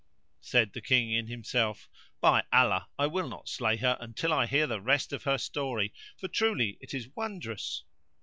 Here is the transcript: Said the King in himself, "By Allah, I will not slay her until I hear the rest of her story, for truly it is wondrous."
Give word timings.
Said 0.39 0.73
the 0.73 0.81
King 0.81 1.11
in 1.11 1.27
himself, 1.27 1.87
"By 2.21 2.43
Allah, 2.51 2.89
I 2.97 3.05
will 3.05 3.27
not 3.29 3.47
slay 3.47 3.77
her 3.77 3.97
until 4.01 4.33
I 4.33 4.47
hear 4.47 4.65
the 4.65 4.81
rest 4.81 5.13
of 5.13 5.25
her 5.25 5.37
story, 5.37 5.93
for 6.17 6.27
truly 6.27 6.79
it 6.81 6.91
is 6.95 7.07
wondrous." 7.15 7.83